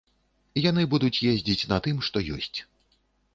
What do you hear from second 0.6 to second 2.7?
Яны будуць ездзіць на тым, што ёсць.